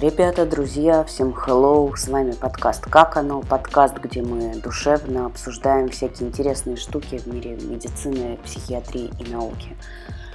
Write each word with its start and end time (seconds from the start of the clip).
Ребята, 0.00 0.46
друзья, 0.46 1.04
всем 1.04 1.28
hello, 1.28 1.94
с 1.94 2.08
вами 2.08 2.32
подкаст 2.32 2.86
«Как 2.86 3.18
оно?», 3.18 3.42
подкаст, 3.42 3.98
где 3.98 4.22
мы 4.22 4.54
душевно 4.54 5.26
обсуждаем 5.26 5.90
всякие 5.90 6.30
интересные 6.30 6.76
штуки 6.76 7.18
в 7.18 7.26
мире 7.26 7.58
медицины, 7.60 8.38
психиатрии 8.42 9.10
и 9.20 9.30
науки. 9.30 9.76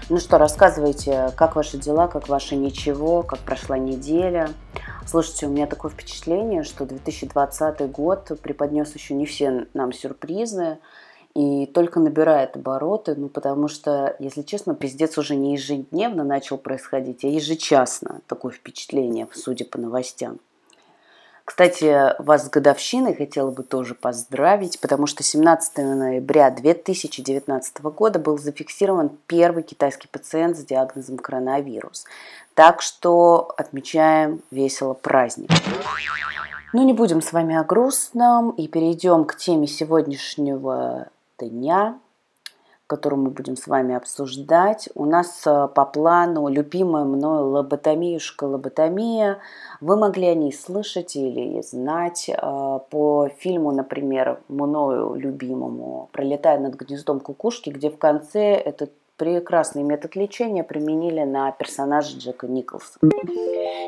Ну 0.08 0.20
что, 0.20 0.38
рассказывайте, 0.38 1.32
как 1.36 1.56
ваши 1.56 1.80
дела, 1.80 2.08
как 2.08 2.30
ваше 2.30 2.56
ничего, 2.56 3.24
как 3.24 3.40
прошла 3.40 3.76
неделя. 3.76 4.50
Слушайте, 5.08 5.48
у 5.48 5.50
меня 5.50 5.66
такое 5.66 5.90
впечатление, 5.90 6.62
что 6.62 6.86
2020 6.86 7.90
год 7.90 8.40
преподнес 8.44 8.94
еще 8.94 9.16
не 9.16 9.26
все 9.26 9.66
нам 9.74 9.94
сюрпризы 9.94 10.78
и 11.36 11.66
только 11.66 12.00
набирает 12.00 12.56
обороты, 12.56 13.14
ну 13.16 13.28
потому 13.28 13.68
что, 13.68 14.16
если 14.20 14.42
честно, 14.42 14.74
пиздец 14.74 15.18
уже 15.18 15.36
не 15.36 15.54
ежедневно 15.54 16.24
начал 16.24 16.58
происходить, 16.58 17.26
а 17.26 17.28
ежечасно, 17.28 18.22
такое 18.28 18.54
впечатление, 18.54 19.28
судя 19.34 19.66
по 19.66 19.78
новостям. 19.78 20.40
Кстати, 21.44 22.20
вас 22.24 22.46
с 22.46 22.50
годовщиной 22.50 23.14
хотела 23.14 23.52
бы 23.52 23.62
тоже 23.62 23.94
поздравить, 23.94 24.80
потому 24.80 25.06
что 25.06 25.22
17 25.22 25.78
ноября 25.78 26.50
2019 26.50 27.82
года 27.82 28.18
был 28.18 28.40
зафиксирован 28.40 29.12
первый 29.28 29.62
китайский 29.62 30.08
пациент 30.08 30.58
с 30.58 30.64
диагнозом 30.66 31.18
коронавирус. 31.18 32.06
Так 32.56 32.82
что 32.82 33.54
отмечаем 33.58 34.42
весело 34.50 34.94
праздник. 34.94 35.52
Ну, 36.74 36.84
не 36.84 36.94
будем 36.94 37.22
с 37.22 37.32
вами 37.32 37.56
о 37.56 37.64
грустном 37.64 38.50
и 38.52 38.68
перейдем 38.68 39.26
к 39.26 39.38
теме 39.38 39.68
сегодняшнего 39.68 41.10
дня, 41.40 42.00
которую 42.88 43.24
мы 43.24 43.30
будем 43.32 43.56
с 43.56 43.68
вами 43.68 43.96
обсуждать. 43.96 44.90
У 44.94 45.06
нас 45.06 45.44
э, 45.48 45.68
по 45.74 45.86
плану 45.86 46.48
любимая 46.48 47.04
мною 47.04 47.50
лоботомиюшка 47.50 48.44
лоботомия. 48.44 49.40
Вы 49.82 49.98
могли 49.98 50.28
о 50.28 50.36
ней 50.36 50.54
слышать 50.54 51.16
или 51.16 51.62
знать 51.62 52.30
э, 52.30 52.36
по 52.90 53.30
фильму, 53.40 53.72
например, 53.72 54.40
мною 54.48 55.16
любимому 55.16 56.10
«Пролетая 56.12 56.60
над 56.60 56.76
гнездом 56.76 57.20
кукушки», 57.20 57.72
где 57.72 57.90
в 57.90 57.98
конце 57.98 58.54
этот 58.54 58.92
прекрасный 59.18 59.84
метод 59.84 60.16
лечения 60.16 60.64
применили 60.64 61.24
на 61.24 61.52
персонажа 61.52 62.18
Джека 62.18 62.48
Николса. 62.48 63.00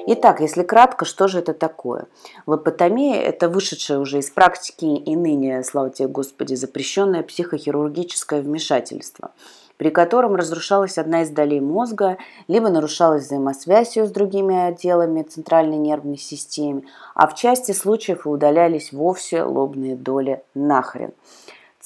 Итак, 0.08 0.40
если 0.40 0.64
кратко, 0.64 1.06
что 1.06 1.28
же 1.28 1.40
это 1.40 1.54
такое? 1.54 2.06
Лопотомия– 2.46 3.22
это 3.22 3.50
вышедшее 3.50 4.00
уже 4.00 4.20
из 4.20 4.30
практики 4.30 4.86
и 4.86 5.16
ныне, 5.16 5.64
слава 5.64 5.90
тебе 5.90 6.08
Господи, 6.08 6.56
запрещенное 6.56 7.24
психохирургическое 7.24 8.42
вмешательство 8.42 9.32
при 9.78 9.92
котором 9.92 10.36
разрушалась 10.36 10.98
одна 10.98 11.22
из 11.22 11.30
долей 11.30 11.62
мозга, 11.62 12.18
либо 12.48 12.70
нарушалась 12.70 13.26
взаимосвязь 13.26 13.96
с 13.96 14.12
другими 14.12 14.68
отделами 14.70 15.22
центральной 15.22 15.78
нервной 15.78 16.18
системы, 16.18 16.84
а 17.14 17.28
в 17.28 17.36
части 17.36 17.72
случаев 17.72 18.26
и 18.26 18.30
удалялись 18.30 18.92
вовсе 18.92 19.44
лобные 19.44 19.96
доли 19.96 20.42
нахрен. 20.56 21.14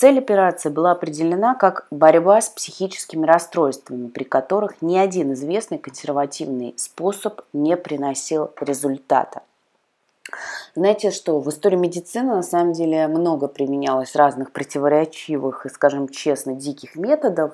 Цель 0.02 0.18
операции 0.18 0.70
была 0.70 0.94
определена 0.94 1.54
как 1.54 1.86
борьба 1.92 2.42
с 2.42 2.50
психическими 2.50 3.24
расстройствами, 3.24 4.08
при 4.08 4.24
которых 4.24 4.82
ни 4.82 4.98
один 4.98 5.34
известный 5.34 5.78
консервативный 5.78 6.74
способ 6.76 7.42
не 7.54 7.78
приносил 7.78 8.50
результата. 8.60 9.44
Знаете 10.74 11.12
что, 11.12 11.40
в 11.40 11.48
истории 11.50 11.76
медицины 11.76 12.34
на 12.34 12.42
самом 12.42 12.74
деле 12.74 13.08
много 13.08 13.48
применялось 13.48 14.16
разных 14.16 14.52
противоречивых 14.52 15.68
и, 15.68 15.70
скажем 15.70 16.10
честно, 16.10 16.56
диких 16.56 16.96
методов. 16.96 17.54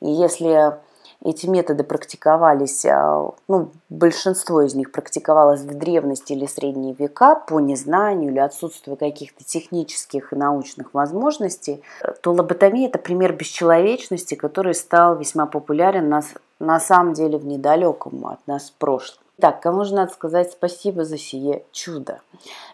И 0.00 0.10
если 0.10 0.76
эти 1.24 1.46
методы 1.46 1.84
практиковались, 1.84 2.84
а, 2.86 3.30
ну, 3.48 3.70
большинство 3.88 4.62
из 4.62 4.74
них 4.74 4.92
практиковалось 4.92 5.60
в 5.60 5.76
древности 5.76 6.32
или 6.32 6.46
средние 6.46 6.94
века 6.94 7.34
по 7.34 7.60
незнанию 7.60 8.30
или 8.30 8.38
отсутствию 8.38 8.96
каких-то 8.96 9.44
технических 9.44 10.32
и 10.32 10.36
научных 10.36 10.94
возможностей, 10.94 11.82
то 12.20 12.32
лоботомия– 12.32 12.88
это 12.88 12.98
пример 12.98 13.32
бесчеловечности, 13.32 14.34
который 14.34 14.74
стал 14.74 15.16
весьма 15.16 15.46
популярен 15.46 16.08
на, 16.08 16.22
на 16.58 16.80
самом 16.80 17.12
деле 17.12 17.38
в 17.38 17.46
недалеком 17.46 18.26
от 18.26 18.46
нас 18.46 18.70
прошлом. 18.70 19.25
Так, 19.38 19.60
кому 19.60 19.84
же 19.84 19.94
надо 19.94 20.12
сказать 20.12 20.52
спасибо 20.52 21.04
за 21.04 21.18
сие 21.18 21.62
чудо? 21.70 22.20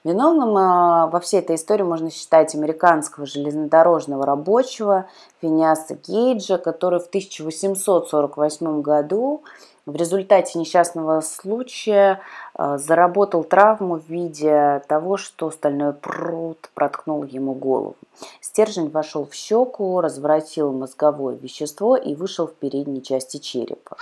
Виновным 0.05 0.57
э, 0.57 1.11
во 1.11 1.19
всей 1.19 1.41
этой 1.41 1.57
истории 1.57 1.83
можно 1.83 2.09
считать 2.09 2.55
американского 2.55 3.27
железнодорожного 3.27 4.25
рабочего 4.25 5.07
Финиаса 5.41 5.97
Гейджа, 5.97 6.59
который 6.59 7.01
в 7.01 7.09
1848 7.09 8.81
году 8.81 9.43
в 9.87 9.97
результате 9.97 10.57
несчастного 10.61 11.21
случая 11.21 12.21
э, 12.57 12.79
заработал 12.79 13.43
травму 13.43 13.99
в 13.99 14.09
виде 14.09 14.85
того, 14.87 15.17
что 15.17 15.51
стальной 15.51 15.93
пруд 15.93 16.71
проткнул 16.75 17.25
ему 17.25 17.55
голову. 17.55 17.97
Стержень 18.41 18.89
вошел 18.89 19.27
в 19.27 19.35
щеку, 19.35 20.01
развратил 20.01 20.73
мозговое 20.73 21.35
вещество 21.35 21.97
и 21.97 22.15
вышел 22.15 22.47
в 22.47 22.55
передней 22.55 23.03
части 23.03 23.39
черепа. 23.39 23.97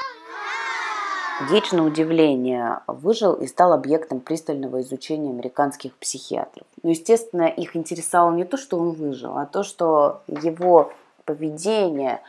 Гейдж, 1.48 1.74
на 1.74 1.84
удивление, 1.84 2.80
выжил 2.86 3.32
и 3.34 3.46
стал 3.46 3.72
объектом 3.72 4.20
пристального 4.20 4.82
изучения 4.82 5.30
американских 5.30 5.96
психиатров. 5.96 6.66
Но, 6.82 6.90
естественно, 6.90 7.44
их 7.44 7.76
интересовало 7.76 8.32
не 8.32 8.44
то, 8.44 8.56
что 8.56 8.78
он 8.78 8.90
выжил, 8.90 9.38
а 9.38 9.46
то, 9.46 9.62
что 9.62 10.20
его 10.26 10.92
поведение 11.24 12.20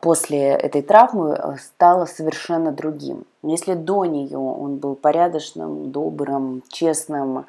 после 0.00 0.48
этой 0.48 0.82
травмы 0.82 1.58
стало 1.62 2.06
совершенно 2.06 2.72
другим. 2.72 3.24
Если 3.42 3.74
до 3.74 4.06
нее 4.06 4.38
он 4.38 4.76
был 4.76 4.96
порядочным, 4.96 5.92
добрым, 5.92 6.62
честным, 6.68 7.44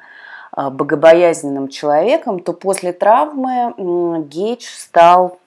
богобоязненным 0.54 1.68
человеком, 1.68 2.40
то 2.40 2.52
после 2.52 2.92
травмы 2.92 3.74
Гейдж 4.28 4.64
стал 4.64 5.38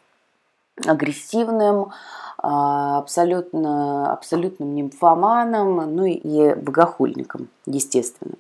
агрессивным, 0.86 1.92
а, 2.38 3.00
абсолютно, 3.00 4.14
абсолютным 4.14 4.76
нимфоманом, 4.76 5.96
ну 5.96 6.06
и 6.06 6.54
богохульником, 6.56 7.50
естественно. 7.66 8.36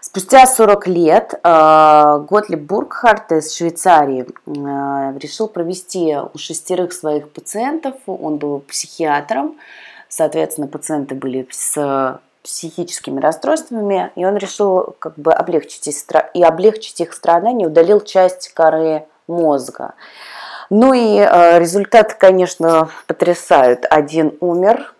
Спустя 0.00 0.46
40 0.46 0.86
лет 0.86 1.40
а, 1.42 2.18
Готлиб 2.20 2.60
Бургхарт 2.60 3.32
из 3.32 3.54
Швейцарии 3.54 4.26
а, 4.46 5.12
решил 5.18 5.48
провести 5.48 6.16
у 6.16 6.38
шестерых 6.38 6.92
своих 6.92 7.30
пациентов, 7.30 7.96
он 8.06 8.38
был 8.38 8.60
психиатром, 8.60 9.56
соответственно, 10.08 10.68
пациенты 10.68 11.14
были 11.14 11.46
с 11.50 12.20
психическими 12.42 13.20
расстройствами, 13.20 14.10
и 14.14 14.24
он 14.24 14.36
решил 14.36 14.94
как 14.98 15.18
бы 15.18 15.32
облегчить 15.32 15.86
и 16.32 16.42
облегчить 16.42 17.00
их 17.00 17.12
страдания, 17.12 17.66
удалил 17.66 18.00
часть 18.00 18.48
коры 18.54 19.06
мозга. 19.26 19.94
Ну 20.70 20.92
и 20.92 21.16
э, 21.16 21.58
результаты, 21.58 22.14
конечно, 22.18 22.90
потрясают. 23.06 23.86
Один 23.88 24.34
умер, 24.40 24.94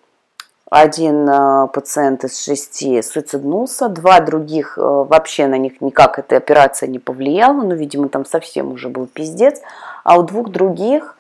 один 0.71 1.29
э, 1.29 1.69
пациент 1.69 2.25
из 2.25 2.43
шести 2.43 3.03
суициднулся, 3.03 3.91
два 3.91 4.21
других 4.21 4.79
э, 4.79 4.81
вообще 4.81 5.47
на 5.47 5.59
них 5.59 5.83
никак 5.83 6.19
эта 6.19 6.39
операция 6.39 6.87
не 6.87 6.99
повлияла, 6.99 7.61
ну, 7.63 7.75
видимо, 7.75 8.09
там 8.09 8.25
совсем 8.25 8.73
уже 8.73 8.89
был 8.89 9.07
пиздец, 9.07 9.61
а 10.05 10.19
у 10.19 10.23
двух 10.23 10.51
других 10.51 11.17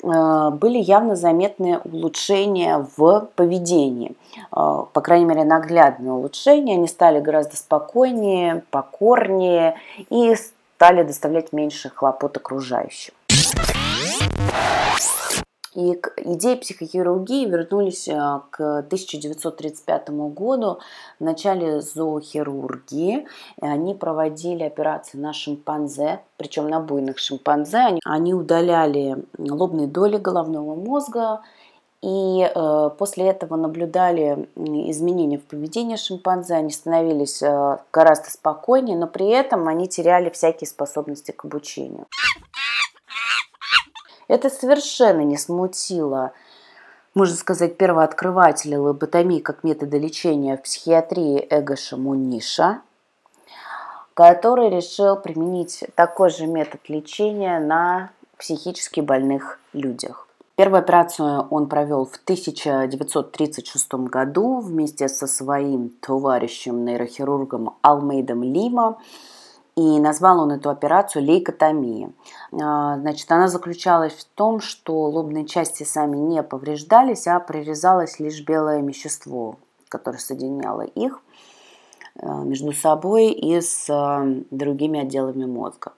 были 0.00 0.78
явно 0.78 1.16
заметные 1.16 1.78
улучшения 1.78 2.86
в 2.96 3.28
поведении. 3.34 4.14
По 4.52 5.00
крайней 5.02 5.24
мере, 5.24 5.42
наглядные 5.42 6.12
улучшения. 6.12 6.74
Они 6.74 6.86
стали 6.86 7.18
гораздо 7.18 7.56
спокойнее, 7.56 8.62
покорнее 8.70 9.74
и 10.08 10.36
стали 10.36 11.02
доставлять 11.02 11.52
меньше 11.52 11.90
хлопот 11.92 12.36
окружающим. 12.36 13.12
И 15.78 15.94
к 15.94 16.14
идее 16.16 16.56
психохирургии 16.56 17.44
вернулись 17.44 18.08
э, 18.08 18.40
к 18.50 18.78
1935 18.78 20.10
году. 20.10 20.80
В 21.20 21.24
начале 21.24 21.80
зоохирургии 21.80 23.28
они 23.60 23.94
проводили 23.94 24.64
операции 24.64 25.18
на 25.18 25.32
шимпанзе, 25.32 26.18
причем 26.36 26.68
на 26.68 26.80
буйных 26.80 27.18
шимпанзе. 27.18 28.00
Они 28.04 28.34
удаляли 28.34 29.24
лобные 29.38 29.86
доли 29.86 30.16
головного 30.16 30.74
мозга, 30.74 31.42
и 32.02 32.42
э, 32.42 32.90
после 32.98 33.28
этого 33.28 33.54
наблюдали 33.54 34.48
изменения 34.56 35.38
в 35.38 35.44
поведении 35.44 35.94
шимпанзе, 35.94 36.54
они 36.54 36.72
становились 36.72 37.40
э, 37.40 37.78
гораздо 37.92 38.30
спокойнее, 38.30 38.96
но 38.96 39.06
при 39.06 39.28
этом 39.28 39.68
они 39.68 39.86
теряли 39.86 40.30
всякие 40.30 40.66
способности 40.66 41.30
к 41.30 41.44
обучению. 41.44 42.06
Это 44.28 44.50
совершенно 44.50 45.22
не 45.22 45.36
смутило, 45.36 46.32
можно 47.14 47.34
сказать, 47.34 47.76
первооткрывателя 47.76 48.78
лоботомии 48.78 49.40
как 49.40 49.64
метода 49.64 49.98
лечения 49.98 50.56
в 50.56 50.62
психиатрии 50.62 51.46
Эгоша 51.50 51.96
Муниша, 51.96 52.82
который 54.14 54.68
решил 54.68 55.16
применить 55.16 55.84
такой 55.94 56.30
же 56.30 56.46
метод 56.46 56.80
лечения 56.88 57.58
на 57.58 58.10
психически 58.36 59.00
больных 59.00 59.58
людях. 59.72 60.28
Первую 60.56 60.80
операцию 60.80 61.46
он 61.50 61.68
провел 61.68 62.04
в 62.04 62.16
1936 62.24 63.94
году 63.94 64.58
вместе 64.58 65.08
со 65.08 65.28
своим 65.28 65.90
товарищем 66.00 66.84
нейрохирургом 66.84 67.76
Алмейдом 67.80 68.42
Лима. 68.42 68.98
И 69.78 70.00
назвал 70.00 70.40
он 70.40 70.50
эту 70.50 70.70
операцию 70.70 71.24
лейкотомия. 71.24 72.10
А, 72.52 72.96
значит, 72.96 73.30
она 73.30 73.46
заключалась 73.46 74.12
в 74.12 74.24
том, 74.24 74.58
что 74.58 75.04
лобные 75.04 75.46
части 75.46 75.84
сами 75.84 76.16
не 76.16 76.42
повреждались, 76.42 77.28
а 77.28 77.38
прорезалось 77.38 78.18
лишь 78.18 78.44
белое 78.44 78.82
вещество, 78.82 79.54
которое 79.88 80.18
соединяло 80.18 80.80
их 80.80 81.20
а, 82.20 82.42
между 82.42 82.72
собой 82.72 83.30
и 83.30 83.60
с 83.60 83.88
а, 83.88 84.26
другими 84.50 84.98
отделами 85.02 85.44
мозга. 85.44 85.92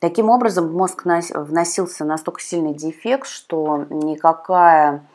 Таким 0.00 0.28
образом, 0.28 0.66
в 0.66 0.74
мозг 0.74 1.04
вносился 1.04 2.04
настолько 2.04 2.40
сильный 2.40 2.74
дефект, 2.74 3.28
что 3.28 3.86
никакая 3.88 5.06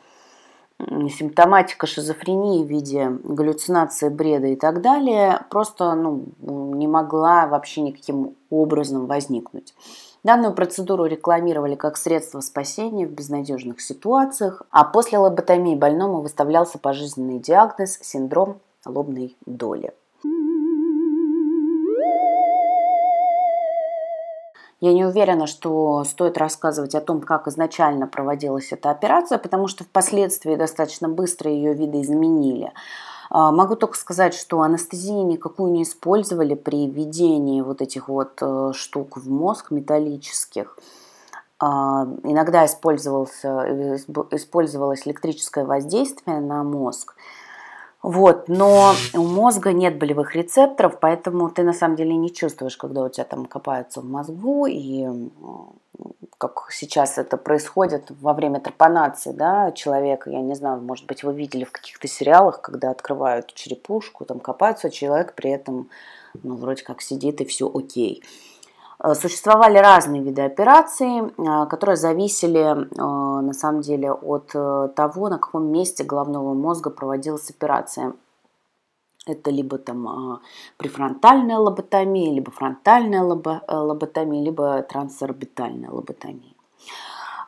симптоматика 0.79 1.87
шизофрении 1.87 2.63
в 2.63 2.67
виде 2.67 3.09
галлюцинации, 3.23 4.09
бреда 4.09 4.47
и 4.47 4.55
так 4.55 4.81
далее 4.81 5.45
просто 5.49 5.95
ну, 5.95 6.25
не 6.39 6.87
могла 6.87 7.47
вообще 7.47 7.81
никаким 7.81 8.35
образом 8.49 9.07
возникнуть. 9.07 9.73
Данную 10.23 10.53
процедуру 10.53 11.05
рекламировали 11.05 11.75
как 11.75 11.97
средство 11.97 12.41
спасения 12.41 13.07
в 13.07 13.11
безнадежных 13.11 13.81
ситуациях, 13.81 14.61
а 14.71 14.83
после 14.83 15.19
лоботомии 15.19 15.75
больному 15.75 16.21
выставлялся 16.21 16.77
пожизненный 16.77 17.39
диагноз– 17.39 17.99
синдром 18.01 18.59
лобной 18.85 19.35
доли. 19.45 19.93
Я 24.79 24.93
не 24.93 25.05
уверена, 25.05 25.47
что 25.47 26.03
стоит 26.03 26.37
рассказывать 26.37 26.93
о 26.93 27.01
том, 27.01 27.21
как 27.21 27.47
изначально 27.47 28.05
проводилась 28.05 28.71
эта 28.71 28.91
операция, 28.91 29.39
потому 29.39 29.67
что 29.67 29.83
впоследствии 29.83 30.55
достаточно 30.55 31.09
быстро 31.09 31.51
ее 31.51 31.73
виды 31.73 32.01
изменили. 32.01 32.71
А, 33.29 33.51
могу 33.51 33.75
только 33.75 33.97
сказать, 33.97 34.35
что 34.35 34.61
анестезии 34.61 35.11
никакую 35.11 35.71
не 35.71 35.83
использовали 35.83 36.53
при 36.53 36.87
введении 36.87 37.61
вот 37.61 37.81
этих 37.81 38.07
вот 38.07 38.37
э, 38.41 38.71
штук 38.73 39.17
в 39.17 39.29
мозг 39.29 39.71
металлических. 39.71 40.77
А, 41.59 42.07
иногда 42.23 42.65
использовался, 42.65 43.65
э, 43.65 43.95
использовалось 44.31 45.07
электрическое 45.07 45.65
воздействие 45.65 46.39
на 46.39 46.63
мозг. 46.63 47.15
Вот, 48.07 48.47
но 48.47 48.93
у 49.15 49.23
мозга 49.23 49.73
нет 49.73 49.97
болевых 49.97 50.33
рецепторов, 50.33 50.97
поэтому 51.01 51.49
ты 51.49 51.63
на 51.63 51.73
самом 51.73 51.97
деле 51.97 52.15
не 52.15 52.33
чувствуешь, 52.33 52.77
когда 52.77 53.03
у 53.03 53.09
тебя 53.09 53.25
там 53.25 53.45
копаются 53.45 53.99
в 53.99 54.05
мозгу, 54.05 54.65
и 54.65 55.05
как 56.37 56.69
сейчас 56.71 57.17
это 57.17 57.35
происходит 57.35 58.09
во 58.21 58.31
время 58.33 58.61
трепанации 58.61 59.33
да, 59.33 59.73
человека, 59.73 60.29
я 60.29 60.39
не 60.39 60.55
знаю, 60.55 60.79
может 60.79 61.05
быть, 61.05 61.23
вы 61.25 61.33
видели 61.33 61.65
в 61.65 61.73
каких-то 61.73 62.07
сериалах, 62.07 62.61
когда 62.61 62.91
открывают 62.91 63.53
черепушку, 63.53 64.23
там 64.23 64.39
копаются, 64.39 64.89
человек 64.89 65.33
при 65.35 65.51
этом, 65.51 65.89
ну, 66.43 66.55
вроде 66.55 66.83
как 66.83 67.01
сидит 67.01 67.41
и 67.41 67.45
все 67.45 67.69
окей. 67.69 68.23
Э, 68.23 68.46
существовали 69.15 69.77
разные 69.77 70.21
виды 70.21 70.41
операций, 70.41 71.21
э, 71.21 71.65
которые 71.69 71.95
зависели 71.95 72.59
э, 72.59 73.41
на 73.41 73.53
самом 73.53 73.81
деле 73.81 74.11
от 74.11 74.47
того, 74.95 75.29
на 75.29 75.37
каком 75.37 75.71
месте 75.71 76.03
головного 76.03 76.53
мозга 76.53 76.89
проводилась 76.89 77.49
операция. 77.49 78.13
Это 79.25 79.51
либо 79.51 79.77
там 79.77 80.39
префронтальная 80.77 81.57
лоботомия, 81.57 82.33
либо 82.33 82.49
фронтальная 82.49 83.23
лоботомия, 83.23 84.41
либо 84.41 84.81
трансорбитальная 84.83 85.89
лоботомия. 85.91 86.53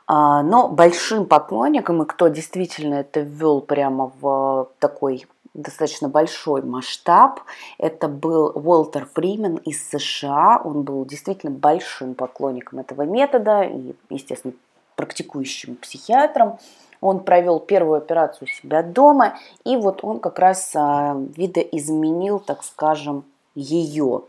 Но 0.10 0.68
большим 0.68 1.26
поклонником, 1.26 2.02
и 2.02 2.06
кто 2.06 2.28
действительно 2.28 2.96
это 2.96 3.22
ввел 3.22 3.62
прямо 3.62 4.12
в 4.20 4.68
такой 4.80 5.26
достаточно 5.62 6.10
большой 6.10 6.62
масштаб. 6.62 7.42
Это 7.78 8.08
был 8.08 8.52
Уолтер 8.56 9.08
Фримен 9.14 9.58
из 9.58 9.88
США. 9.90 10.62
Он 10.64 10.84
был 10.84 11.06
действительно 11.06 11.52
большим 11.52 12.16
поклонником 12.16 12.80
этого 12.80 13.04
метода 13.04 13.64
и, 13.64 13.94
естественно, 14.10 14.54
практикующим 14.96 15.76
психиатром. 15.78 16.60
Он 17.02 17.22
провел 17.22 17.60
первую 17.60 17.98
операцию 17.98 18.48
у 18.50 18.52
себя 18.52 18.84
дома, 18.84 19.38
и 19.64 19.78
вот 19.78 20.04
он 20.04 20.20
как 20.20 20.38
раз 20.38 20.74
а, 20.76 21.16
видоизменил, 21.38 22.40
так 22.40 22.64
скажем, 22.64 23.24
ее 23.56 24.24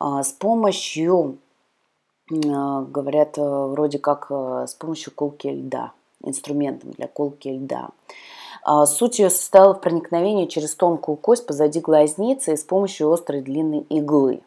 а, 0.00 0.24
с 0.24 0.32
помощью, 0.32 1.38
а, 2.32 2.82
говорят, 2.82 3.36
вроде 3.36 4.00
как 4.00 4.28
с 4.30 4.74
помощью 4.74 5.12
колки 5.14 5.46
льда, 5.46 5.92
инструментом 6.24 6.90
для 6.90 7.06
колки 7.06 7.46
льда. 7.46 7.90
А, 8.62 8.86
суть 8.86 9.18
ее 9.18 9.30
состояла 9.30 9.74
в 9.74 9.80
проникновении 9.80 10.46
через 10.46 10.74
тонкую 10.74 11.16
кость 11.16 11.46
позади 11.46 11.80
глазницы 11.80 12.52
и 12.52 12.56
с 12.56 12.64
помощью 12.64 13.10
острой 13.12 13.40
длинной 13.40 13.80
иглы. 13.88 14.42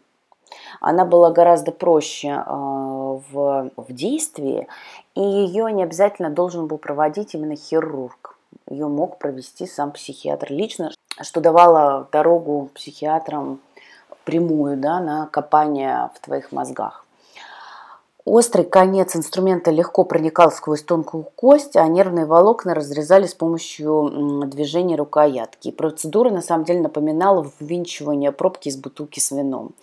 Она 0.80 1.06
была 1.06 1.32
гораздо 1.32 1.72
проще 1.72 2.44
а, 2.46 3.20
в, 3.32 3.72
в 3.76 3.94
действии, 3.94 4.68
и 5.16 5.22
ее 5.22 5.72
не 5.72 5.84
обязательно 5.84 6.30
должен 6.30 6.68
был 6.68 6.78
проводить 6.78 7.34
именно 7.34 7.56
хирург. 7.56 8.38
Ее 8.70 8.88
мог 8.88 9.18
провести 9.18 9.66
сам 9.66 9.92
психиатр 9.92 10.52
лично, 10.52 10.92
что 11.22 11.42
давало 11.42 12.08
дорогу 12.12 12.70
психиатрам 12.74 13.60
прямую 14.26 14.78
да, 14.78 15.00
на 15.00 15.28
копание 15.28 16.10
в 16.16 16.20
твоих 16.20 16.52
мозгах. 16.52 17.03
Острый 18.26 18.64
конец 18.64 19.18
инструмента 19.18 19.70
легко 19.70 20.06
проникал 20.06 20.50
сквозь 20.50 20.82
тонкую 20.82 21.26
кость, 21.36 21.76
а 21.76 21.86
нервные 21.88 22.26
волокна 22.26 22.74
разрезали 22.74 23.28
с 23.28 23.34
помощью 23.34 24.46
движения 24.48 24.96
рукоятки. 24.96 25.72
Процедура 25.72 26.30
на 26.30 26.42
самом 26.42 26.64
деле 26.64 26.80
напоминала 26.80 27.46
ввинчивание 27.60 28.32
пробки 28.32 28.70
из 28.70 28.78
бутылки 28.78 29.20
с 29.20 29.32
вином. 29.32 29.74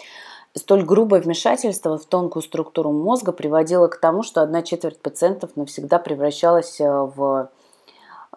Столь 0.57 0.85
грубое 0.85 1.21
вмешательство 1.21 1.99
в 1.99 2.07
тонкую 2.07 2.43
структуру 2.43 2.91
мозга 2.93 3.33
приводило 3.33 3.89
к 3.89 4.01
тому, 4.01 4.23
что 4.23 4.41
одна 4.41 4.63
четверть 4.63 4.99
пациентов 4.99 5.51
навсегда 5.55 5.99
превращалась 5.99 6.81
э, 6.81 6.91
в 6.91 7.51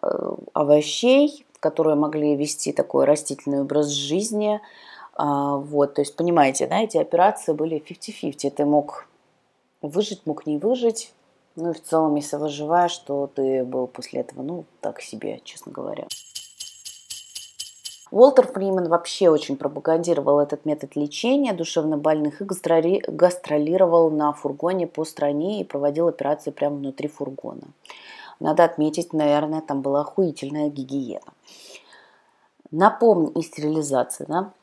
э, 0.01 0.35
овощей, 0.51 1.45
которые 1.59 1.95
могли 1.95 2.35
вести 2.35 2.73
такой 2.73 3.05
растительный 3.05 3.61
образ 3.61 3.87
жизни. 3.87 4.61
А, 5.15 5.55
вот, 5.55 5.95
то 5.95 6.01
есть, 6.01 6.15
понимаете, 6.15 6.67
да, 6.67 6.81
эти 6.81 6.97
операции 6.97 7.53
были 7.53 7.81
50-50. 7.81 8.51
Ты 8.51 8.65
мог 8.65 9.07
Выжить 9.83 10.25
мог 10.25 10.47
не 10.47 10.57
выжить. 10.57 11.13
Ну 11.57 11.71
и 11.71 11.73
в 11.73 11.83
целом, 11.83 12.15
если 12.15 12.37
выживаешь, 12.37 12.97
то 12.99 13.27
ты 13.27 13.65
был 13.65 13.85
после 13.85 14.21
этого, 14.21 14.41
ну, 14.41 14.63
так 14.79 15.01
себе, 15.01 15.41
честно 15.43 15.73
говоря. 15.73 16.07
Уолтер 18.09 18.47
Фриман 18.47 18.87
вообще 18.87 19.29
очень 19.29 19.57
пропагандировал 19.57 20.39
этот 20.39 20.65
метод 20.65 20.95
лечения 20.95 21.51
душевнобольных 21.51 22.41
и 22.41 22.45
гастролировал 22.45 24.09
на 24.09 24.31
фургоне 24.31 24.87
по 24.87 25.03
стране 25.03 25.59
и 25.59 25.65
проводил 25.65 26.07
операции 26.07 26.51
прямо 26.51 26.77
внутри 26.77 27.09
фургона. 27.09 27.67
Надо 28.39 28.63
отметить, 28.63 29.11
наверное, 29.11 29.61
там 29.61 29.81
была 29.81 30.01
охуительная 30.01 30.69
гигиена. 30.69 31.33
Напомню, 32.71 33.31
и 33.33 33.41
стерилизация, 33.41 34.27
да? 34.27 34.53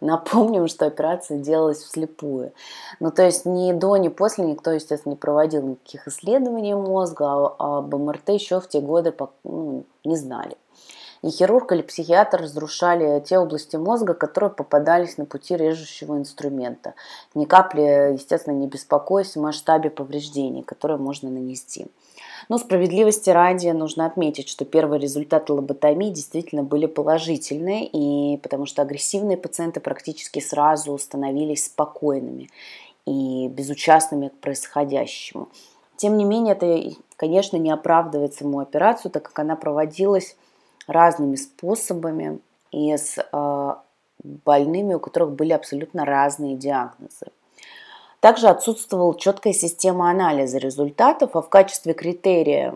Напомним, 0.00 0.68
что 0.68 0.86
операция 0.86 1.38
делалась 1.38 1.82
вслепую. 1.82 2.52
Ну, 3.00 3.10
то 3.10 3.22
есть 3.22 3.46
ни 3.46 3.72
до, 3.72 3.96
ни 3.96 4.08
после 4.08 4.44
никто, 4.44 4.72
естественно, 4.72 5.12
не 5.12 5.16
проводил 5.16 5.62
никаких 5.62 6.08
исследований 6.08 6.74
мозга, 6.74 7.26
а 7.58 7.78
об 7.78 7.94
МРТ 7.94 8.30
еще 8.30 8.60
в 8.60 8.68
те 8.68 8.80
годы 8.80 9.14
ну, 9.44 9.84
не 10.04 10.16
знали. 10.16 10.56
И 11.24 11.30
хирург 11.30 11.72
или 11.72 11.80
психиатр 11.80 12.42
разрушали 12.42 13.18
те 13.20 13.38
области 13.38 13.76
мозга, 13.76 14.12
которые 14.12 14.50
попадались 14.50 15.16
на 15.16 15.24
пути 15.24 15.56
режущего 15.56 16.18
инструмента. 16.18 16.92
Ни 17.34 17.46
капли, 17.46 18.12
естественно, 18.12 18.52
не 18.54 18.66
беспокоясь 18.66 19.34
о 19.34 19.40
масштабе 19.40 19.88
повреждений, 19.88 20.62
которые 20.62 20.98
можно 20.98 21.30
нанести. 21.30 21.86
Но 22.48 22.58
справедливости 22.58 23.30
ради 23.30 23.68
нужно 23.68 24.06
отметить, 24.06 24.48
что 24.48 24.64
первые 24.64 25.00
результаты 25.00 25.52
лоботомии 25.52 26.10
действительно 26.10 26.62
были 26.62 26.86
положительные, 26.86 27.86
и 27.86 28.36
потому 28.38 28.66
что 28.66 28.82
агрессивные 28.82 29.36
пациенты 29.36 29.80
практически 29.80 30.40
сразу 30.40 30.96
становились 30.98 31.66
спокойными 31.66 32.50
и 33.06 33.48
безучастными 33.48 34.28
к 34.28 34.34
происходящему. 34.34 35.48
Тем 35.96 36.16
не 36.16 36.24
менее, 36.24 36.54
это, 36.54 36.96
конечно, 37.16 37.56
не 37.56 37.70
оправдывает 37.70 38.34
саму 38.34 38.60
операцию, 38.60 39.10
так 39.10 39.22
как 39.22 39.38
она 39.38 39.56
проводилась 39.56 40.36
разными 40.86 41.36
способами 41.36 42.40
и 42.72 42.96
с 42.96 43.16
э, 43.18 43.74
больными, 44.22 44.94
у 44.94 45.00
которых 45.00 45.32
были 45.32 45.52
абсолютно 45.52 46.04
разные 46.04 46.56
диагнозы. 46.56 47.26
Также 48.24 48.48
отсутствовала 48.48 49.14
четкая 49.18 49.52
система 49.52 50.08
анализа 50.08 50.56
результатов, 50.56 51.36
а 51.36 51.42
в 51.42 51.50
качестве 51.50 51.92
критерия 51.92 52.74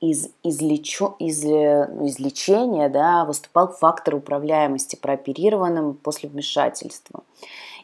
из, 0.00 0.28
излечу, 0.42 1.14
из, 1.20 1.44
ну, 1.44 2.08
излечения 2.08 2.88
да, 2.88 3.26
выступал 3.26 3.68
фактор 3.68 4.16
управляемости 4.16 4.96
прооперированным 4.96 5.94
после 5.94 6.28
вмешательства. 6.28 7.22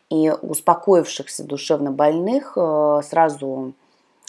И 0.09 0.28
успокоившихся 0.28 1.45
душевно 1.45 1.92
больных 1.92 2.54
э, 2.57 3.00
сразу 3.04 3.73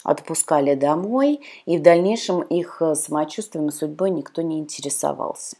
отпускали 0.04 0.76
домой, 0.76 1.40
и 1.66 1.76
в 1.76 1.82
дальнейшем 1.82 2.42
их 2.42 2.80
самочувствием 2.94 3.66
и 3.66 3.72
судьбой 3.72 4.10
никто 4.10 4.42
не 4.42 4.60
интересовался. 4.60 5.56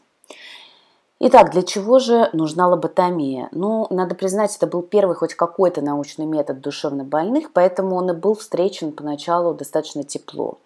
Итак, 1.25 1.51
для 1.51 1.63
чего 1.63 1.99
же 1.99 2.29
нужна 2.33 2.67
лоботомия? 2.67 3.47
Ну, 3.53 3.87
надо 3.89 4.13
признать, 4.13 4.57
это 4.57 4.67
был 4.67 4.81
первый 4.81 5.15
хоть 5.15 5.35
какой-то 5.35 5.81
научный 5.81 6.25
метод 6.25 6.59
душевнобольных, 6.59 7.53
поэтому 7.53 7.95
он 7.95 8.11
и 8.11 8.13
был 8.13 8.35
встречен 8.35 8.91
поначалу 8.91 9.53
достаточно 9.53 10.03
тепло. 10.03 10.57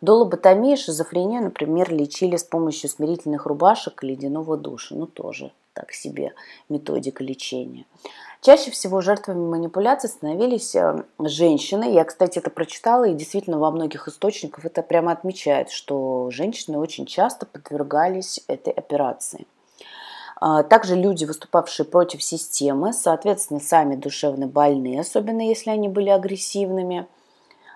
До 0.00 0.14
лоботомии 0.14 0.74
шизофрению, 0.74 1.42
например, 1.42 1.92
лечили 1.92 2.36
с 2.36 2.44
помощью 2.44 2.88
смирительных 2.88 3.44
рубашек 3.44 4.02
и 4.02 4.06
ледяного 4.06 4.56
душа. 4.56 4.94
Ну, 4.94 5.04
тоже 5.06 5.52
так 5.74 5.92
себе 5.92 6.32
методика 6.70 7.22
лечения. 7.22 7.84
Чаще 8.40 8.70
всего 8.70 9.02
жертвами 9.02 9.46
манипуляций 9.46 10.08
становились 10.08 10.74
э, 10.74 11.04
женщины. 11.18 11.92
Я, 11.92 12.04
кстати, 12.04 12.38
это 12.38 12.48
прочитала, 12.48 13.04
и 13.04 13.12
действительно 13.12 13.58
во 13.58 13.70
многих 13.70 14.08
источниках 14.08 14.64
это 14.64 14.80
прямо 14.80 15.12
отмечает, 15.12 15.70
что 15.70 16.30
женщины 16.30 16.78
очень 16.78 17.04
часто 17.04 17.44
подвергались 17.44 18.42
этой 18.48 18.72
операции. 18.72 19.46
А, 20.38 20.62
также 20.62 20.96
люди, 20.96 21.24
выступавшие 21.24 21.86
против 21.86 22.22
системы, 22.22 22.92
соответственно, 22.92 23.60
сами 23.60 23.96
душевно 23.96 24.46
больные, 24.46 25.00
особенно 25.00 25.40
если 25.40 25.70
они 25.70 25.88
были 25.88 26.10
агрессивными. 26.10 27.06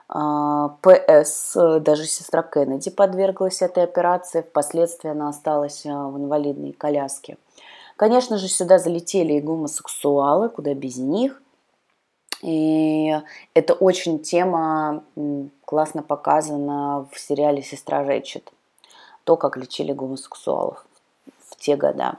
А, 0.09 0.77
ПС, 0.83 1.55
даже 1.55 2.05
сестра 2.05 2.43
Кеннеди 2.43 2.91
подверглась 2.91 3.63
этой 3.63 3.85
операции, 3.85 4.43
впоследствии 4.43 5.11
она 5.11 5.29
осталась 5.29 5.87
а, 5.87 6.09
в 6.09 6.19
инвалидной 6.19 6.73
коляске. 6.73 7.39
Конечно 7.97 8.37
же, 8.39 8.49
сюда 8.49 8.79
залетели 8.79 9.35
и 9.35 9.41
гомосексуалы, 9.41 10.49
куда 10.49 10.75
без 10.75 10.97
них. 10.97 11.41
И 12.43 13.15
это 13.53 13.75
очень 13.75 14.21
тема 14.21 15.05
классно 15.67 16.03
показана 16.03 17.07
в 17.13 17.21
сериале 17.21 17.63
«Сестра 17.63 18.03
Рэчет». 18.03 18.51
То, 19.25 19.37
как 19.37 19.59
лечили 19.59 19.93
гомосексуалов 19.93 20.87
в 21.51 21.57
те 21.57 21.77
года. 21.77 22.19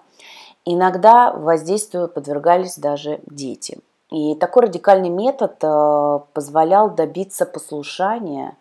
Иногда 0.65 1.31
воздействию 1.33 2.07
подвергались 2.07 2.77
даже 2.77 3.19
дети. 3.25 3.79
И 4.11 4.35
такой 4.35 4.63
радикальный 4.63 5.09
метод 5.09 5.55
э, 5.63 6.19
позволял 6.33 6.93
добиться 6.93 7.45
послушания 7.45 8.57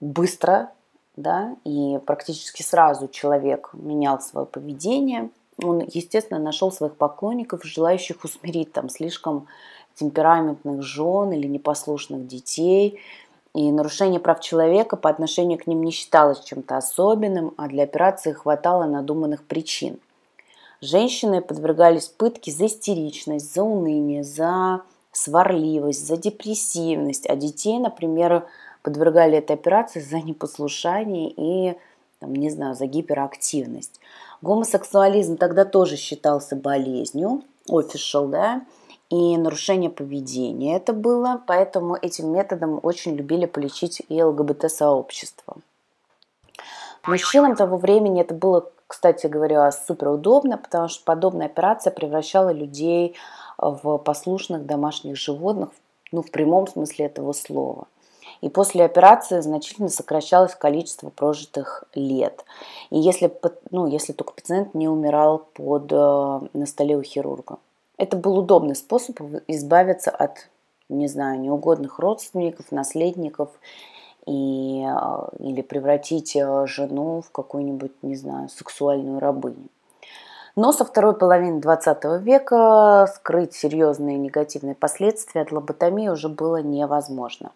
быстро, 0.00 0.70
да, 1.16 1.56
и 1.64 1.98
практически 2.06 2.62
сразу 2.62 3.08
человек 3.08 3.70
менял 3.74 4.20
свое 4.20 4.46
поведение. 4.46 5.30
Он, 5.62 5.80
естественно, 5.80 6.40
нашел 6.40 6.72
своих 6.72 6.96
поклонников, 6.96 7.64
желающих 7.64 8.24
усмирить 8.24 8.72
там 8.72 8.88
слишком 8.88 9.46
темпераментных 9.94 10.82
жен 10.82 11.32
или 11.32 11.46
непослушных 11.46 12.26
детей. 12.26 13.00
И 13.54 13.70
нарушение 13.70 14.20
прав 14.20 14.40
человека 14.40 14.96
по 14.96 15.10
отношению 15.10 15.58
к 15.58 15.66
ним 15.66 15.82
не 15.82 15.90
считалось 15.90 16.40
чем-то 16.40 16.76
особенным, 16.76 17.52
а 17.56 17.68
для 17.68 17.84
операции 17.84 18.32
хватало 18.32 18.86
надуманных 18.86 19.44
причин– 19.44 19.98
Женщины 20.84 21.40
подвергались 21.40 22.08
пытке 22.08 22.52
за 22.52 22.66
истеричность, 22.66 23.54
за 23.54 23.62
уныние, 23.62 24.22
за 24.22 24.82
сварливость, 25.12 26.06
за 26.06 26.18
депрессивность, 26.18 27.26
а 27.26 27.36
детей, 27.36 27.78
например, 27.78 28.46
подвергали 28.82 29.38
этой 29.38 29.56
операции 29.56 30.00
за 30.00 30.18
непослушание 30.18 31.30
и, 31.30 31.78
там, 32.20 32.34
не 32.34 32.50
знаю, 32.50 32.74
за 32.74 32.84
гиперактивность. 32.84 33.98
Гомосексуализм 34.42 35.38
тогда 35.38 35.64
тоже 35.64 35.96
считался 35.96 36.54
болезнью, 36.54 37.44
official, 37.66 38.28
да, 38.28 38.60
и 39.08 39.38
нарушение 39.38 39.88
поведения 39.88 40.76
это 40.76 40.92
было, 40.92 41.42
поэтому 41.46 41.96
этим 41.96 42.30
методом 42.30 42.78
очень 42.82 43.16
любили 43.16 43.46
полечить 43.46 44.02
и 44.10 44.22
ЛГБТ-сообщество. 44.22 45.56
Мужчинам 47.06 47.56
того 47.56 47.78
времени 47.78 48.20
это 48.20 48.34
было 48.34 48.70
кстати 48.86 49.26
говоря, 49.26 49.70
супер 49.72 50.08
удобно, 50.08 50.58
потому 50.58 50.88
что 50.88 51.04
подобная 51.04 51.46
операция 51.46 51.90
превращала 51.90 52.50
людей 52.50 53.16
в 53.58 53.98
послушных 53.98 54.66
домашних 54.66 55.16
животных, 55.16 55.70
ну, 56.12 56.22
в 56.22 56.30
прямом 56.30 56.66
смысле 56.66 57.06
этого 57.06 57.32
слова. 57.32 57.86
И 58.40 58.48
после 58.48 58.84
операции 58.84 59.40
значительно 59.40 59.88
сокращалось 59.88 60.54
количество 60.54 61.08
прожитых 61.08 61.84
лет. 61.94 62.44
И 62.90 62.98
если, 62.98 63.34
ну, 63.70 63.86
если 63.86 64.12
только 64.12 64.34
пациент 64.34 64.74
не 64.74 64.88
умирал 64.88 65.46
под, 65.54 65.90
э, 65.90 66.40
на 66.52 66.66
столе 66.66 66.96
у 66.96 67.02
хирурга. 67.02 67.58
Это 67.96 68.16
был 68.16 68.38
удобный 68.38 68.74
способ 68.74 69.20
избавиться 69.46 70.10
от, 70.10 70.48
не 70.88 71.06
знаю, 71.06 71.40
неугодных 71.40 71.98
родственников, 71.98 72.70
наследников 72.70 73.50
и, 74.26 74.84
а, 74.86 75.28
или 75.38 75.62
превратить 75.62 76.36
э, 76.36 76.66
жену 76.66 77.22
в 77.22 77.30
какую-нибудь, 77.30 77.92
не 78.02 78.16
знаю, 78.16 78.48
сексуальную 78.48 79.20
рабыню. 79.20 79.68
Но 80.56 80.72
со 80.72 80.84
второй 80.84 81.16
половины 81.16 81.60
20 81.60 82.04
века 82.22 83.08
скрыть 83.12 83.54
серьезные 83.54 84.18
негативные 84.18 84.76
последствия 84.76 85.42
от 85.42 85.50
лоботомии 85.50 86.08
уже 86.08 86.28
было 86.28 86.62
невозможно. 86.62 87.50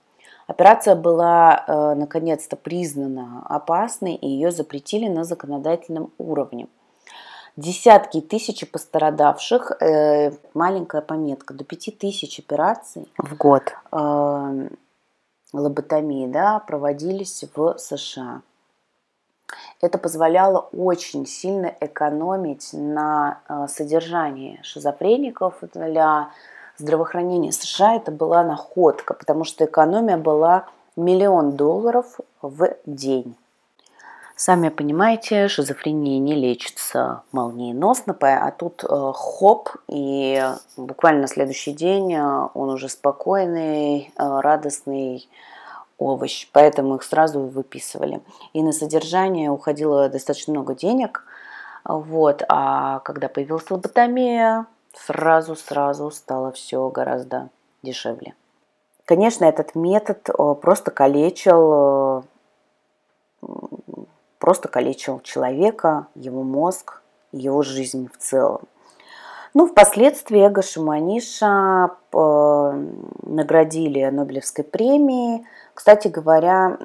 Операция 0.49 0.97
была 0.97 1.65
э, 1.67 1.95
наконец-то 1.95 2.57
признана 2.57 3.45
опасной, 3.49 4.15
и 4.15 4.27
ее 4.27 4.51
запретили 4.51 5.07
на 5.07 5.25
законодательном 5.25 6.11
уровне. 6.19 6.69
Десятки 7.57 8.21
тысяч 8.21 8.69
пострадавших, 8.71 9.73
э, 9.83 10.33
маленькая 10.55 11.03
пометка, 11.03 11.55
до 11.55 11.65
пяти 11.65 11.91
тысяч 11.91 12.39
операций 12.39 13.09
в 13.19 13.37
год 13.37 13.63
э, 13.93 14.69
лоботомии 15.53 16.27
да, 16.27 16.59
проводились 16.61 17.45
в 17.55 17.79
США. 17.79 18.43
Это 19.81 19.99
позволяло 19.99 20.69
очень 20.77 21.27
сильно 21.27 21.73
экономить 21.81 22.71
на 22.73 23.41
э, 23.49 23.67
содержании 23.69 24.61
шизофреников 24.63 25.55
для 25.73 26.31
здравоохранения 26.77 27.53
США. 27.53 27.97
Это 27.97 28.11
была 28.11 28.45
находка, 28.45 29.15
потому 29.15 29.45
что 29.45 29.65
экономия 29.65 30.19
была 30.19 30.67
миллион 30.97 31.53
долларов 31.53 32.19
в 32.43 32.77
день. 32.85 33.37
Сами 34.41 34.69
понимаете, 34.69 35.49
шизофрения 35.49 36.21
не 36.21 36.37
лечится 36.37 37.23
молниеносно, 37.33 38.17
а 38.21 38.53
тут 38.53 38.85
э, 38.85 39.13
хоп, 39.13 39.71
и 39.89 40.41
буквально 40.77 41.23
на 41.23 41.27
следующий 41.27 41.73
день 41.73 42.15
э, 42.15 42.49
он 42.55 42.71
уже 42.71 42.89
спокойный, 42.89 44.13
э, 44.17 44.41
радостный 44.41 45.29
овощ, 45.99 46.49
поэтому 46.53 46.95
их 46.95 47.03
сразу 47.03 47.41
выписывали. 47.41 48.21
И 48.53 48.63
на 48.63 48.71
содержание 48.71 49.51
уходило 49.51 50.09
достаточно 50.09 50.53
много 50.53 50.77
денег, 50.77 51.25
вот, 51.85 52.45
а 52.49 53.01
когда 53.01 53.29
появилась 53.29 53.69
лоботомия, 53.69 54.67
сразу-сразу 54.95 56.13
стало 56.13 56.53
все 56.53 56.89
гораздо 56.91 57.49
дешевле. 57.83 58.37
Конечно, 59.05 59.47
этот 59.47 59.75
метод 59.75 60.29
просто 60.61 60.93
калечил 60.93 62.23
просто 64.49 64.69
калечил 64.69 65.21
человека, 65.21 66.07
его 66.15 66.43
мозг, 66.43 67.03
его 67.33 67.61
жизнь 67.61 68.09
в 68.11 68.17
целом. 68.17 68.63
Ну, 69.53 69.67
впоследствии 69.67 70.41
Эго 70.41 70.63
Шиманиша 70.63 71.91
э, 72.15 72.87
наградили 73.25 74.07
Нобелевской 74.07 74.65
премией. 74.65 75.45
Кстати 75.75 76.09
говоря, 76.09 76.79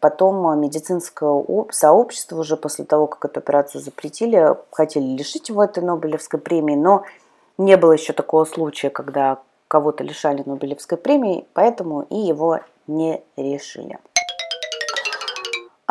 потом 0.00 0.60
медицинское 0.62 1.44
сообщество 1.72 2.38
уже 2.38 2.56
после 2.56 2.86
того, 2.86 3.06
как 3.06 3.26
эту 3.26 3.40
операцию 3.40 3.82
запретили, 3.82 4.56
хотели 4.70 5.04
лишить 5.04 5.50
его 5.50 5.62
этой 5.62 5.82
Нобелевской 5.82 6.40
премии, 6.40 6.74
но 6.74 7.02
не 7.58 7.76
было 7.76 7.92
еще 7.92 8.14
такого 8.14 8.46
случая, 8.46 8.88
когда 8.88 9.40
кого-то 9.68 10.04
лишали 10.04 10.42
Нобелевской 10.46 10.96
премии, 10.96 11.44
поэтому 11.52 12.06
и 12.08 12.16
его 12.16 12.60
не 12.86 13.22
решили. 13.36 13.98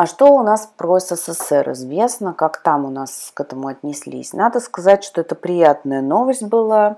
А 0.02 0.06
что 0.06 0.34
у 0.34 0.42
нас 0.42 0.66
про 0.66 0.98
СССР 0.98 1.70
известно, 1.70 2.32
как 2.32 2.60
там 2.60 2.86
у 2.86 2.90
нас 2.90 3.30
к 3.34 3.40
этому 3.40 3.68
отнеслись? 3.68 4.32
Надо 4.32 4.58
сказать, 4.58 5.04
что 5.04 5.20
это 5.20 5.36
приятная 5.36 6.02
новость 6.02 6.42
была, 6.42 6.96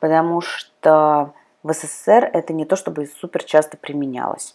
потому 0.00 0.42
что 0.42 1.32
в 1.62 1.72
СССР 1.72 2.28
это 2.30 2.52
не 2.52 2.66
то 2.66 2.76
чтобы 2.76 3.06
супер 3.06 3.42
часто 3.44 3.78
применялось. 3.78 4.54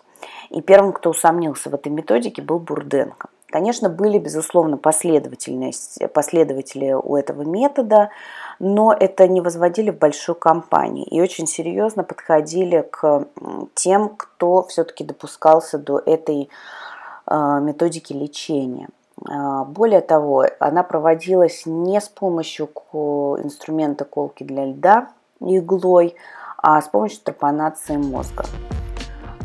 И 0.51 0.61
первым, 0.61 0.93
кто 0.93 1.09
усомнился 1.09 1.71
в 1.71 1.73
этой 1.73 1.91
методике, 1.91 2.43
был 2.43 2.59
Бурденко. 2.59 3.29
Конечно, 3.49 3.89
были, 3.89 4.19
безусловно, 4.19 4.77
последовательность, 4.77 5.97
последователи 6.13 6.91
у 6.91 7.15
этого 7.15 7.41
метода, 7.41 8.11
но 8.59 8.93
это 8.93 9.27
не 9.27 9.41
возводили 9.41 9.89
в 9.89 9.97
большую 9.97 10.35
компанию 10.35 11.07
и 11.09 11.19
очень 11.19 11.47
серьезно 11.47 12.03
подходили 12.03 12.87
к 12.91 13.25
тем, 13.73 14.09
кто 14.09 14.61
все-таки 14.67 15.03
допускался 15.03 15.79
до 15.79 15.97
этой 15.97 16.49
методики 17.29 18.13
лечения. 18.13 18.89
А, 19.25 19.63
более 19.63 20.01
того, 20.01 20.45
она 20.59 20.83
проводилась 20.83 21.63
не 21.65 21.99
с 21.99 22.07
помощью 22.07 22.67
инструмента 23.43 24.05
колки 24.05 24.43
для 24.43 24.65
льда 24.65 25.09
иглой, 25.39 26.15
а 26.57 26.81
с 26.81 26.87
помощью 26.87 27.19
трепанации 27.23 27.97
мозга. 27.97 28.45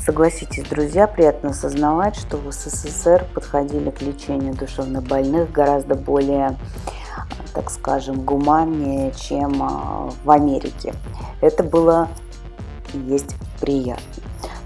Согласитесь, 0.05 0.65
друзья, 0.69 1.07
приятно 1.07 1.51
осознавать, 1.51 2.17
что 2.17 2.37
в 2.37 2.51
СССР 2.51 3.25
подходили 3.35 3.91
к 3.91 4.03
лечению 4.03 4.55
душевнобольных 4.55 5.53
гораздо 5.53 5.95
более, 5.95 6.57
так 7.55 7.71
скажем, 7.71 8.25
гуманнее, 8.25 9.13
чем 9.13 9.63
а, 9.63 10.11
в 10.25 10.31
Америке. 10.31 10.95
Это 11.41 11.63
было 11.63 12.09
есть 12.95 13.37
приятно. 13.61 14.22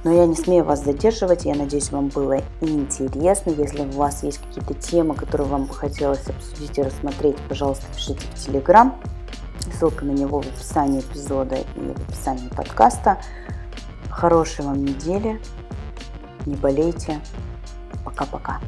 Но 0.06 0.12
я 0.12 0.25
не 0.25 0.36
смею 0.36 0.62
вас 0.64 0.84
задерживать, 0.84 1.46
я 1.46 1.56
надеюсь, 1.56 1.90
вам 1.90 2.10
было 2.10 2.40
интересно. 2.60 3.50
Если 3.50 3.80
у 3.80 3.90
вас 3.90 4.22
есть 4.22 4.38
какие-то 4.38 4.72
темы, 4.75 5.16
которые 5.16 5.48
вам 5.48 5.64
бы 5.64 5.75
хотелось 5.75 6.25
обсудить 6.28 6.78
и 6.78 6.82
рассмотреть, 6.82 7.36
пожалуйста, 7.48 7.86
пишите 7.92 8.25
в 8.32 8.34
Телеграм. 8.38 8.94
Ссылка 9.76 10.04
на 10.04 10.12
него 10.12 10.40
в 10.40 10.46
описании 10.46 11.00
эпизода 11.00 11.56
и 11.56 11.80
в 11.80 11.90
описании 12.08 12.48
подкаста. 12.50 13.20
Хорошей 14.08 14.64
вам 14.64 14.84
недели. 14.84 15.40
Не 16.46 16.54
болейте. 16.54 17.20
Пока-пока. 18.04 18.60